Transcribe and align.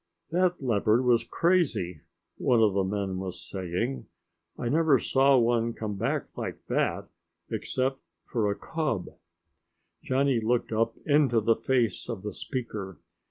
"That 0.31 0.63
leopard 0.63 1.05
was 1.05 1.23
crazy," 1.23 2.01
one 2.39 2.59
of 2.59 2.73
the 2.73 2.83
men 2.83 3.17
was 3.19 3.39
saying. 3.39 4.07
"I 4.57 4.67
never 4.67 4.97
saw 4.97 5.37
one 5.37 5.73
come 5.73 5.95
back 5.95 6.35
like 6.35 6.65
that, 6.69 7.07
except 7.51 7.99
for 8.25 8.49
a 8.49 8.55
cub!" 8.55 9.09
Johnny 10.01 10.39
looked 10.41 10.71
up 10.71 10.95
into 11.05 11.39
the 11.39 11.55
face 11.55 12.09
of 12.09 12.23
the 12.23 12.33
speaker. 12.33 12.97